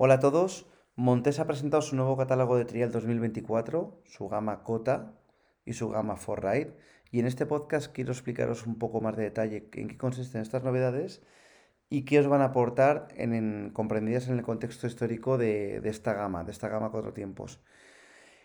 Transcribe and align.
Hola 0.00 0.14
a 0.14 0.20
todos. 0.20 0.64
Montes 0.94 1.40
ha 1.40 1.48
presentado 1.48 1.82
su 1.82 1.96
nuevo 1.96 2.16
catálogo 2.16 2.56
de 2.56 2.64
trial 2.64 2.92
2024, 2.92 4.00
su 4.04 4.28
gama 4.28 4.62
Cota 4.62 5.18
y 5.64 5.72
su 5.72 5.88
gama 5.88 6.16
Forride. 6.16 6.76
Y 7.10 7.18
en 7.18 7.26
este 7.26 7.46
podcast 7.46 7.92
quiero 7.92 8.12
explicaros 8.12 8.64
un 8.64 8.78
poco 8.78 9.00
más 9.00 9.16
de 9.16 9.24
detalle 9.24 9.68
en 9.72 9.88
qué 9.88 9.98
consisten 9.98 10.40
estas 10.40 10.62
novedades 10.62 11.20
y 11.90 12.04
qué 12.04 12.20
os 12.20 12.28
van 12.28 12.42
a 12.42 12.50
aportar 12.52 13.08
en, 13.16 13.70
comprendidas 13.72 14.28
en 14.28 14.38
el 14.38 14.44
contexto 14.44 14.86
histórico 14.86 15.36
de, 15.36 15.80
esta 15.82 16.14
gama, 16.14 16.44
de 16.44 16.52
esta 16.52 16.68
gama 16.68 16.92
cuatro 16.92 17.12
tiempos. 17.12 17.60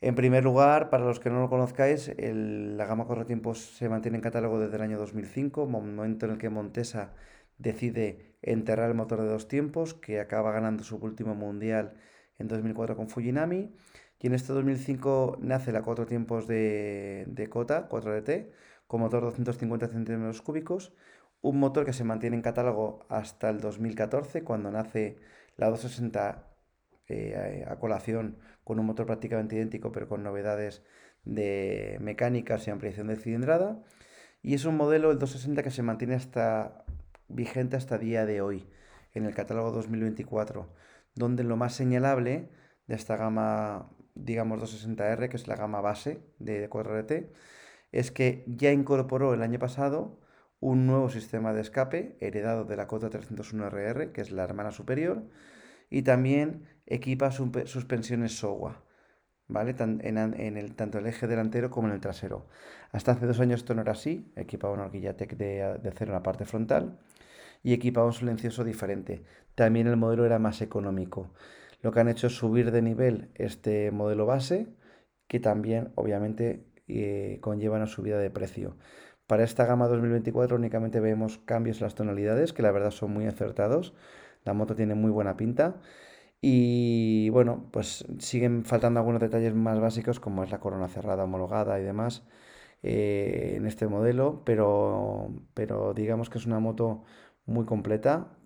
En 0.00 0.14
primer 0.14 0.44
lugar, 0.44 0.88
para 0.88 1.04
los 1.04 1.20
que 1.20 1.28
no 1.28 1.40
lo 1.40 1.50
conozcáis, 1.50 2.10
la 2.16 2.86
gama 2.86 3.04
cuatro 3.04 3.26
tiempos 3.26 3.58
se 3.58 3.90
mantiene 3.90 4.16
en 4.16 4.22
catálogo 4.22 4.60
desde 4.60 4.76
el 4.76 4.82
año 4.82 4.98
2005, 4.98 5.66
momento 5.66 6.24
en 6.24 6.32
el 6.32 6.38
que 6.38 6.48
Montesa 6.48 7.12
decide 7.58 8.36
enterrar 8.42 8.90
el 8.90 8.94
motor 8.94 9.20
de 9.20 9.28
dos 9.28 9.48
tiempos, 9.48 9.94
que 9.94 10.20
acaba 10.20 10.52
ganando 10.52 10.84
su 10.84 10.96
último 10.96 11.34
mundial 11.34 11.94
en 12.38 12.48
2004 12.48 12.96
con 12.96 13.08
Fujinami. 13.08 13.74
Y 14.20 14.26
en 14.28 14.34
este 14.34 14.54
2005 14.54 15.36
nace 15.40 15.70
la 15.70 15.82
cuatro 15.82 16.06
tiempos 16.06 16.46
de, 16.46 17.24
de 17.26 17.48
Kota, 17.50 17.90
4DT, 17.90 18.50
con 18.86 19.00
motor 19.00 19.22
250 19.22 19.88
centímetros 19.88 20.40
cúbicos, 20.40 20.94
un 21.42 21.58
motor 21.60 21.84
que 21.84 21.92
se 21.92 22.04
mantiene 22.04 22.36
en 22.36 22.42
catálogo 22.42 23.04
hasta 23.10 23.50
el 23.50 23.60
2014, 23.60 24.44
cuando 24.44 24.70
nace 24.70 25.16
la 25.56 25.68
260 25.68 26.54
eh, 27.08 27.66
a 27.68 27.76
colación 27.78 28.38
con 28.64 28.78
un 28.78 28.86
motor 28.86 29.04
prácticamente 29.04 29.56
idéntico, 29.56 29.92
pero 29.92 30.08
con 30.08 30.22
novedades 30.22 30.82
de 31.24 31.98
mecánicas 32.00 32.66
y 32.66 32.70
ampliación 32.70 33.08
de 33.08 33.16
cilindrada. 33.16 33.82
Y 34.42 34.54
es 34.54 34.64
un 34.64 34.76
modelo, 34.76 35.10
el 35.10 35.18
260, 35.18 35.62
que 35.62 35.70
se 35.70 35.82
mantiene 35.82 36.14
hasta 36.14 36.83
vigente 37.28 37.76
hasta 37.76 37.98
día 37.98 38.26
de 38.26 38.40
hoy, 38.40 38.66
en 39.12 39.24
el 39.24 39.34
catálogo 39.34 39.70
2024, 39.72 40.68
donde 41.14 41.44
lo 41.44 41.56
más 41.56 41.74
señalable 41.74 42.50
de 42.86 42.94
esta 42.94 43.16
gama, 43.16 43.90
digamos 44.14 44.60
260R, 44.60 45.28
que 45.28 45.36
es 45.36 45.48
la 45.48 45.56
gama 45.56 45.80
base 45.80 46.20
de 46.38 46.68
4RT, 46.68 47.28
es 47.92 48.10
que 48.10 48.44
ya 48.46 48.72
incorporó 48.72 49.34
el 49.34 49.42
año 49.42 49.58
pasado 49.58 50.18
un 50.60 50.86
nuevo 50.86 51.10
sistema 51.10 51.52
de 51.52 51.60
escape 51.60 52.16
heredado 52.20 52.64
de 52.64 52.76
la 52.76 52.86
Cota 52.86 53.10
301RR, 53.10 54.12
que 54.12 54.20
es 54.20 54.32
la 54.32 54.44
hermana 54.44 54.72
superior, 54.72 55.22
y 55.90 56.02
también 56.02 56.66
equipa 56.86 57.30
suspensiones 57.30 58.36
SOWA, 58.38 58.83
¿vale? 59.48 59.74
en, 59.78 60.56
el, 60.56 60.74
tanto 60.74 60.98
el 60.98 61.06
eje 61.06 61.26
delantero 61.26 61.70
como 61.70 61.88
en 61.88 61.94
el 61.94 62.00
trasero. 62.00 62.46
Hasta 62.92 63.12
hace 63.12 63.26
dos 63.26 63.40
años 63.40 63.60
esto 63.60 63.74
no 63.74 63.82
era 63.82 63.92
así, 63.92 64.32
equipaba 64.36 64.74
una 64.74 64.84
horquilla 64.84 65.16
TEC 65.16 65.36
de, 65.36 65.78
de 65.82 65.88
acero 65.88 66.10
en 66.10 66.14
la 66.14 66.22
parte 66.22 66.44
frontal 66.44 66.98
y 67.62 67.72
equipaba 67.72 68.06
un 68.06 68.12
silencioso 68.12 68.64
diferente. 68.64 69.24
También 69.54 69.86
el 69.86 69.96
modelo 69.96 70.24
era 70.26 70.38
más 70.38 70.60
económico. 70.62 71.30
Lo 71.82 71.92
que 71.92 72.00
han 72.00 72.08
hecho 72.08 72.28
es 72.28 72.36
subir 72.36 72.70
de 72.70 72.82
nivel 72.82 73.30
este 73.34 73.90
modelo 73.90 74.26
base, 74.26 74.68
que 75.28 75.40
también 75.40 75.92
obviamente 75.96 76.66
eh, 76.88 77.38
conlleva 77.40 77.76
una 77.76 77.86
subida 77.86 78.18
de 78.18 78.30
precio. 78.30 78.76
Para 79.26 79.44
esta 79.44 79.64
gama 79.64 79.88
2024 79.88 80.56
únicamente 80.56 81.00
vemos 81.00 81.38
cambios 81.38 81.78
en 81.78 81.84
las 81.84 81.94
tonalidades, 81.94 82.52
que 82.52 82.62
la 82.62 82.72
verdad 82.72 82.90
son 82.90 83.12
muy 83.12 83.26
acertados. 83.26 83.94
La 84.44 84.52
moto 84.52 84.74
tiene 84.74 84.94
muy 84.94 85.10
buena 85.10 85.36
pinta. 85.36 85.80
Y 86.46 87.30
bueno, 87.30 87.70
pues 87.72 88.04
siguen 88.18 88.66
faltando 88.66 89.00
algunos 89.00 89.22
detalles 89.22 89.54
más 89.54 89.80
básicos 89.80 90.20
como 90.20 90.44
es 90.44 90.50
la 90.50 90.60
corona 90.60 90.88
cerrada 90.88 91.24
homologada 91.24 91.80
y 91.80 91.82
demás 91.84 92.22
eh, 92.82 93.54
en 93.56 93.66
este 93.66 93.86
modelo, 93.88 94.42
pero, 94.44 95.30
pero 95.54 95.94
digamos 95.94 96.28
que 96.28 96.36
es 96.38 96.44
una 96.46 96.60
moto 96.60 97.04
muy 97.46 97.64
completa, 97.64 98.36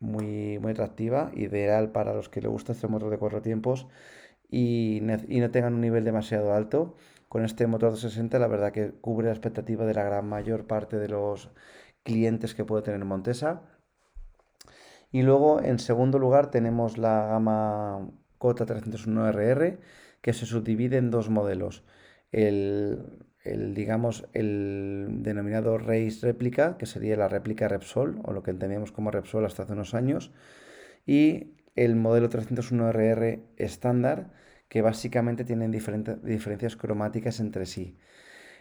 muy, 0.00 0.58
muy 0.60 0.72
atractiva, 0.72 1.30
ideal 1.34 1.92
para 1.92 2.14
los 2.14 2.30
que 2.30 2.40
le 2.40 2.48
gusta 2.48 2.72
este 2.72 2.88
motor 2.88 3.10
de 3.10 3.18
cuatro 3.18 3.42
tiempos 3.42 3.86
y, 4.50 5.02
y 5.28 5.40
no 5.40 5.50
tengan 5.50 5.74
un 5.74 5.82
nivel 5.82 6.04
demasiado 6.04 6.54
alto. 6.54 6.96
Con 7.28 7.44
este 7.44 7.66
motor 7.66 7.90
260 7.90 8.38
la 8.38 8.48
verdad 8.48 8.72
que 8.72 8.92
cubre 8.92 9.26
la 9.26 9.32
expectativa 9.34 9.84
de 9.86 9.94
la 9.94 10.04
gran 10.04 10.26
mayor 10.28 10.66
parte 10.66 10.98
de 10.98 11.08
los 11.08 11.50
clientes 12.02 12.54
que 12.54 12.64
puede 12.64 12.82
tener 12.82 13.04
Montesa 13.04 13.62
y 15.12 15.22
luego, 15.22 15.60
en 15.62 15.78
segundo 15.78 16.18
lugar, 16.18 16.50
tenemos 16.50 16.98
la 16.98 17.26
gama 17.26 18.10
Cota 18.38 18.66
301RR, 18.66 19.78
que 20.22 20.32
se 20.32 20.46
subdivide 20.46 20.96
en 20.96 21.10
dos 21.10 21.28
modelos. 21.28 21.84
El, 22.32 23.20
digamos, 23.44 24.26
el 24.32 25.18
denominado 25.20 25.76
Race 25.76 26.18
Réplica, 26.22 26.78
que 26.78 26.86
sería 26.86 27.16
la 27.16 27.28
réplica 27.28 27.68
Repsol, 27.68 28.20
o 28.24 28.32
lo 28.32 28.42
que 28.42 28.52
entendíamos 28.52 28.90
como 28.90 29.10
Repsol 29.10 29.44
hasta 29.44 29.64
hace 29.64 29.74
unos 29.74 29.94
años, 29.94 30.32
y 31.06 31.54
el 31.76 31.94
modelo 31.94 32.30
301RR 32.30 33.42
estándar, 33.56 34.32
que 34.68 34.80
básicamente 34.80 35.44
tienen 35.44 35.70
diferencias 35.70 36.76
cromáticas 36.76 37.40
entre 37.40 37.66
sí. 37.66 37.98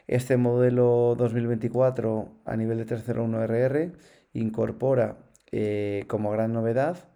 Este 0.08 0.36
modelo 0.36 1.16
2024 1.18 2.42
a 2.44 2.58
nivel 2.58 2.78
de 2.80 2.86
301RR 2.86 3.94
incorpora 4.34 5.18
eh, 5.52 6.06
como 6.08 6.32
gran 6.32 6.54
novedad 6.54 7.10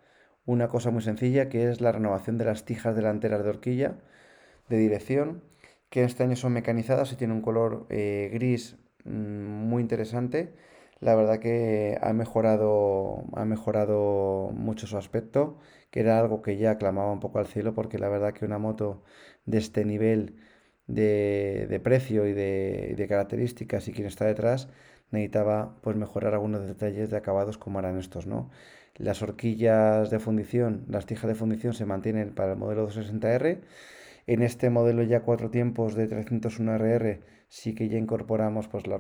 una 0.46 0.68
cosa 0.68 0.92
muy 0.92 1.02
sencilla 1.02 1.50
que 1.50 1.70
es 1.70 1.82
la 1.82 1.92
renovación 1.92 2.38
de 2.38 2.46
las 2.46 2.66
tijas 2.66 2.96
delanteras 2.96 3.44
de 3.44 3.50
horquilla 3.50 3.96
de 4.70 4.78
dirección 4.78 5.44
que 5.90 6.04
este 6.04 6.24
año 6.24 6.36
son 6.36 6.54
mecanizadas 6.54 7.12
y 7.14 7.16
tienen 7.16 7.38
un 7.38 7.42
color 7.42 7.88
eh, 7.90 8.30
gris 8.34 8.78
mm, 9.06 9.10
muy 9.12 9.82
interesante. 9.82 10.54
La 11.00 11.16
verdad 11.16 11.40
que 11.40 11.98
ha 12.02 12.14
mejorado, 12.14 13.24
ha 13.34 13.46
mejorado 13.46 14.52
mucho 14.54 14.88
su 14.88 14.98
aspecto, 14.98 15.58
que 15.92 16.02
era 16.02 16.20
algo 16.20 16.42
que 16.42 16.58
ya 16.58 16.78
clamaba 16.78 17.12
un 17.12 17.20
poco 17.20 17.40
al 17.40 17.48
cielo, 17.48 17.74
porque 17.74 18.00
la 18.00 18.10
verdad 18.10 18.34
que 18.34 18.46
una 18.46 18.58
moto 18.58 19.04
de 19.46 19.58
este 19.60 19.86
nivel 19.86 20.36
de, 20.88 21.80
precio 21.84 22.28
y 22.28 22.34
de, 22.34 22.96
de, 22.98 23.08
características 23.08 23.88
y 23.88 23.94
quien 23.94 24.08
está 24.08 24.26
detrás 24.26 24.70
necesitaba 25.16 25.76
pues 25.82 25.96
mejorar 25.96 26.34
algunos 26.34 26.66
detalles 26.66 27.10
de 27.10 27.18
acabados 27.18 27.58
como 27.58 27.80
eran 27.80 27.98
estos, 27.98 28.28
¿no? 28.28 28.50
Las 28.96 29.22
horquillas 29.22 30.10
de 30.10 30.20
fundición, 30.20 30.86
las 30.88 31.06
tijas 31.06 31.28
de 31.28 31.36
fundición 31.36 31.74
se 31.74 31.86
mantienen 31.86 32.34
para 32.34 32.54
el 32.54 32.58
modelo 32.58 32.88
260R. 32.88 33.62
En 34.28 34.42
este 34.42 34.70
modelo 34.70 35.04
ya 35.04 35.22
cuatro 35.22 35.50
tiempos 35.52 35.96
de 35.96 36.10
301RR 36.10 37.20
sí 37.50 37.76
que 37.76 37.90
ya 37.90 37.98
incorporamos 37.98 38.68
pues 38.68 38.88
la, 38.88 39.00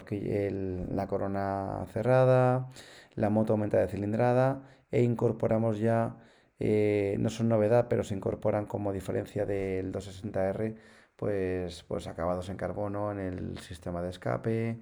la 0.90 1.08
corona 1.08 1.86
cerrada, 1.92 2.70
la 3.16 3.30
moto 3.30 3.54
aumenta 3.54 3.80
de 3.80 3.88
cilindrada 3.88 4.64
e 4.92 5.02
incorporamos 5.02 5.80
ya, 5.80 6.18
eh, 6.60 7.16
no 7.20 7.30
son 7.30 7.50
novedad, 7.50 7.88
pero 7.90 8.04
se 8.04 8.16
incorporan 8.16 8.66
como 8.66 8.94
diferencia 8.94 9.46
del 9.46 9.92
260R 9.92 10.76
pues, 11.16 11.84
pues 11.84 12.08
acabados 12.08 12.50
en 12.50 12.58
carbono 12.58 13.12
en 13.12 13.20
el 13.20 13.58
sistema 13.60 14.02
de 14.02 14.10
escape, 14.10 14.80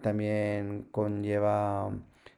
también 0.00 0.88
conlleva 0.90 1.90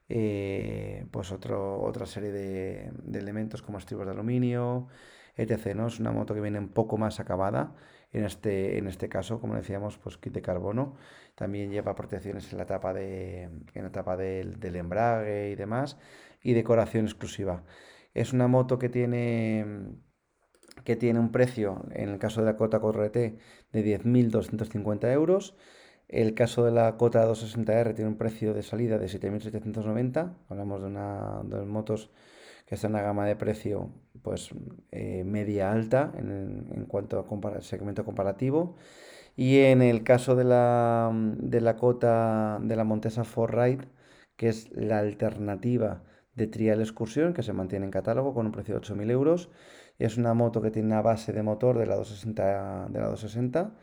eh, 0.09 1.07
pues 1.13 1.31
otro, 1.33 1.81
otra 1.83 2.07
serie 2.07 2.33
de, 2.33 2.93
elementos 3.19 3.63
como 3.63 3.79
estribos 3.79 4.07
de 4.07 4.13
aluminio, 4.13 4.89
etc. 5.37 5.75
¿no? 5.77 5.87
Es 5.87 6.01
una 6.01 6.13
moto 6.13 6.35
que 6.35 6.41
viene 6.41 6.59
un 6.59 6.69
poco 6.71 6.97
más 6.99 7.21
acabada. 7.21 7.75
En 8.13 8.25
este, 8.25 8.79
en 8.79 8.89
este 8.89 9.09
caso, 9.09 9.41
como 9.41 9.55
decíamos, 9.55 9.99
pues 9.99 10.19
kit 10.19 10.33
de 10.33 10.43
carbono. 10.43 10.97
También 11.37 11.71
lleva 11.71 11.95
protecciones 11.95 12.51
en 12.53 12.59
la 12.59 12.67
tapa, 12.67 12.93
de, 12.93 13.45
en 13.45 13.85
la 13.85 13.93
tapa 13.93 14.17
del, 14.17 14.59
del 14.59 14.77
embrague 14.77 15.51
y 15.51 15.55
demás. 15.55 15.97
Y 16.43 16.55
decoración 16.55 17.05
exclusiva. 17.05 17.65
Es 18.15 18.33
una 18.33 18.49
moto 18.49 18.79
que 18.79 18.89
tiene 18.89 19.65
que 20.85 20.97
tiene 20.97 21.21
un 21.21 21.31
precio, 21.31 21.85
en 21.93 22.09
el 22.09 22.19
caso 22.19 22.41
de 22.41 22.47
la 22.47 22.57
Cota 22.57 22.81
4RT, 22.81 23.39
de 23.73 23.85
10.250 23.85 25.13
euros 25.13 25.57
el 26.11 26.35
caso 26.35 26.65
de 26.65 26.73
la 26.73 26.97
Cota 26.97 27.25
260R 27.27 27.95
tiene 27.95 28.11
un 28.11 28.17
precio 28.17 28.53
de 28.53 28.63
salida 28.63 28.99
de 28.99 29.07
7.790. 29.07 30.35
Hablamos 30.49 30.81
de 30.81 30.89
una 30.89 31.43
de 31.45 31.65
motos 31.65 32.11
que 32.67 32.75
está 32.75 32.89
en 32.89 32.95
una 32.95 33.03
gama 33.03 33.27
de 33.27 33.37
precio 33.37 33.91
pues 34.23 34.51
eh, 34.91 35.23
media 35.25 35.71
alta 35.71 36.13
en, 36.17 36.85
cuanto 36.89 37.21
a 37.21 37.61
segmento 37.61 38.05
comparativo. 38.05 38.77
Y 39.37 39.59
en 39.61 39.83
el 39.83 40.03
caso 40.03 40.35
de 40.35 40.45
la, 40.45 41.13
de 41.15 41.61
la 41.61 41.77
Cota 41.77 42.59
de 42.61 42.75
la 42.75 42.85
Montesa 42.85 43.23
4Ride, 43.23 43.87
que 44.37 44.49
es 44.49 44.69
la 44.73 44.99
alternativa 44.99 46.03
de 46.35 46.49
Trial 46.49 46.81
Excursión, 46.81 47.35
que 47.35 47.45
se 47.45 47.53
mantiene 47.53 47.85
en 47.85 47.93
catálogo 47.93 48.35
con 48.35 48.47
un 48.47 48.53
precio 48.53 48.75
de 48.75 48.81
8.000 48.81 49.11
euros. 49.13 49.51
Es 50.01 50.17
una 50.17 50.35
moto 50.35 50.61
que 50.61 50.73
tiene 50.73 50.89
una 50.89 51.03
base 51.03 51.33
de 51.33 51.43
motor 51.45 51.79
de 51.79 51.87
la 51.87 51.95
260, 51.95 52.89
de 52.91 53.01
la 53.01 53.07
260 53.07 53.75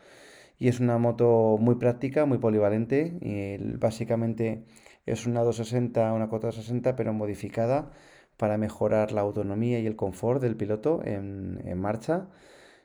y 0.58 0.68
es 0.68 0.80
una 0.80 0.98
moto 0.98 1.56
muy 1.60 1.76
práctica, 1.76 2.26
muy 2.26 2.38
polivalente. 2.38 3.18
Y 3.20 3.76
básicamente 3.78 4.64
es 5.06 5.26
una 5.26 5.42
260, 5.42 6.12
una 6.12 6.28
460, 6.28 6.96
pero 6.96 7.12
modificada 7.12 7.90
para 8.36 8.58
mejorar 8.58 9.12
la 9.12 9.22
autonomía 9.22 9.80
y 9.80 9.86
el 9.86 9.96
confort 9.96 10.42
del 10.42 10.56
piloto 10.56 11.00
en, 11.04 11.60
marcha. 11.78 12.28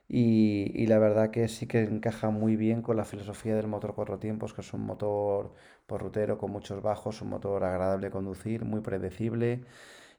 Y, 0.07 0.85
la 0.87 0.99
verdad 0.99 1.31
que 1.31 1.47
sí 1.47 1.67
que 1.67 1.83
encaja 1.83 2.29
muy 2.29 2.55
bien 2.55 2.81
con 2.81 2.97
la 2.97 3.05
filosofía 3.05 3.55
del 3.55 3.67
motor 3.67 3.95
cuatro 3.95 4.19
tiempos, 4.19 4.53
que 4.53 4.61
es 4.61 4.73
un 4.73 4.85
motor 4.85 5.53
por 5.87 6.01
rutero 6.01 6.37
con 6.37 6.51
muchos 6.51 6.81
bajos, 6.81 7.21
un 7.21 7.29
motor 7.29 7.63
agradable 7.63 8.07
de 8.07 8.11
conducir, 8.11 8.65
muy 8.65 8.81
predecible 8.81 9.61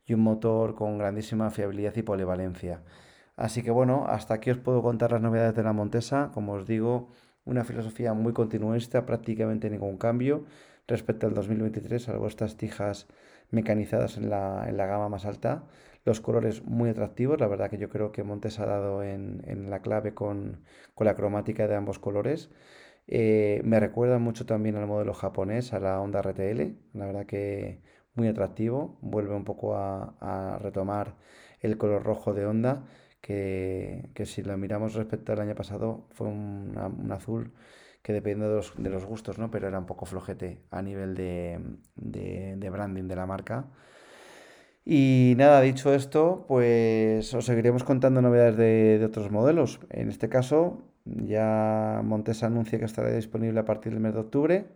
y 0.06 0.15
un 0.15 0.21
motor 0.21 0.75
con 0.75 0.99
grandísima 0.99 1.51
fiabilidad 1.51 1.95
y 1.97 2.03
polivalencia. 2.03 2.83
Así 3.37 3.62
que 3.62 3.71
bueno, 3.71 4.06
hasta 4.09 4.35
aquí 4.35 4.51
os 4.51 4.59
puedo 4.59 4.83
contar 4.83 5.12
las 5.12 5.21
novedades 5.23 5.55
de 5.55 5.62
la 5.62 5.73
Montesa. 5.73 6.31
Como 6.35 6.53
os 6.55 6.67
digo, 6.67 7.11
una 7.44 7.64
filosofía 7.64 8.14
muy 8.14 8.32
continuista, 8.32 9.06
prácticamente 9.06 9.70
ningún 9.70 9.99
cambio 9.99 10.44
respecto 10.87 11.26
al 11.26 11.35
2023, 11.35 12.02
salvo 12.02 12.26
estas 12.26 12.56
tijas 12.56 13.06
mecanizadas 13.50 14.17
en 14.17 14.31
la, 14.31 14.67
gama 14.87 15.08
más 15.08 15.25
alta. 15.25 15.64
Los 16.05 16.20
colores 16.20 16.64
muy 16.64 16.91
atractivos, 16.91 17.41
la 17.41 17.46
verdad 17.49 17.70
que 17.70 17.79
yo 17.79 17.88
creo 17.88 18.12
que 18.12 18.25
Montes 18.25 18.61
ha 18.61 18.67
dado 18.67 19.02
en, 19.02 19.70
la 19.70 19.81
clave 19.81 20.14
con, 20.14 20.62
la 20.99 21.14
cromática 21.14 21.67
de 21.67 21.76
ambos 21.76 21.99
colores. 21.99 22.50
Eh, 23.06 23.61
me 23.64 23.81
recuerda 23.81 24.19
mucho 24.19 24.46
también 24.46 24.76
al 24.76 24.87
modelo 24.87 25.14
japonés, 25.14 25.73
a 25.73 25.81
la 25.81 26.00
Honda 26.00 26.23
RTL, 26.23 26.76
la 26.94 27.06
verdad 27.06 27.26
que 27.26 27.82
muy 28.14 28.29
atractivo, 28.29 28.99
vuelve 29.00 29.35
un 29.35 29.44
poco 29.44 29.76
a, 29.76 30.58
retomar 30.61 31.17
el 31.61 31.79
color 31.79 32.02
rojo 32.02 32.35
de 32.35 32.46
Honda, 32.46 32.85
que, 33.25 34.26
si 34.26 34.43
lo 34.43 34.56
miramos 34.59 34.93
respecto 34.94 35.32
al 35.32 35.41
año 35.41 35.55
pasado 35.55 36.06
fue 36.11 36.26
un, 36.29 36.76
azul 37.11 37.53
que 38.03 38.12
depende 38.12 38.47
de 38.47 38.56
los, 38.56 38.75
de 38.76 38.91
los, 38.91 39.06
gustos, 39.06 39.38
¿no? 39.38 39.50
Pero 39.50 39.67
era 39.67 39.79
un 39.79 39.87
poco 39.87 40.05
flojete 40.05 40.61
a 40.71 40.82
nivel 40.82 41.15
de, 41.15 41.59
de, 41.97 42.71
branding 42.71 43.09
de 43.09 43.17
la 43.17 43.25
marca. 43.25 43.65
Y 44.85 45.32
nada, 45.38 45.62
dicho 45.62 45.94
esto, 45.94 46.44
pues 46.47 47.32
os 47.32 47.47
seguiremos 47.47 47.82
contando 47.82 48.21
novedades 48.21 48.59
de, 48.59 49.03
otros 49.06 49.31
modelos. 49.31 49.81
En 49.88 50.11
este 50.11 50.29
caso, 50.29 50.82
ya 51.06 52.03
Montes 52.05 52.43
anuncia 52.43 52.79
que 52.79 52.85
estará 52.85 53.11
disponible 53.11 53.59
a 53.61 53.65
partir 53.65 53.93
del 53.93 54.03
mes 54.03 54.12
de 54.12 54.20
octubre. 54.20 54.67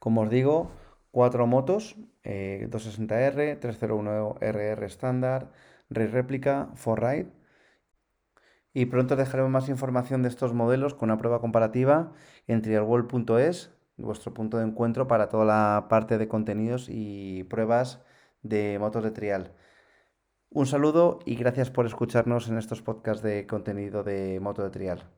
Como 0.00 0.22
os 0.22 0.30
digo, 0.30 0.72
cuatro 1.12 1.46
motos, 1.46 1.96
260R, 2.24 3.38
eh, 3.38 3.60
301RR 3.60 4.82
estándar, 4.82 5.52
Race 5.90 6.10
Réplica, 6.10 6.68
4Ride. 6.74 7.30
Y 8.74 8.86
pronto 8.86 9.16
dejaremos 9.16 9.50
más 9.50 9.68
información 9.68 10.22
de 10.22 10.28
estos 10.28 10.52
modelos 10.54 10.94
con 10.94 11.10
una 11.10 11.18
prueba 11.18 11.40
comparativa 11.40 12.12
en 12.46 12.62
trialworld.es, 12.62 13.72
vuestro 13.96 14.34
punto 14.34 14.58
de 14.58 14.64
encuentro 14.64 15.08
para 15.08 15.28
toda 15.28 15.44
la 15.44 15.86
parte 15.88 16.18
de 16.18 16.28
contenidos 16.28 16.88
y 16.88 17.44
pruebas 17.44 18.02
de 18.42 18.78
motos 18.78 19.02
de 19.02 19.10
trial. 19.10 19.52
Un 20.50 20.66
saludo 20.66 21.18
y 21.26 21.34
gracias 21.36 21.70
por 21.70 21.86
escucharnos 21.86 22.48
en 22.48 22.58
estos 22.58 22.82
podcasts 22.82 23.22
de 23.22 23.46
contenido 23.46 24.04
de 24.04 24.38
moto 24.40 24.62
de 24.62 24.70
trial. 24.70 25.17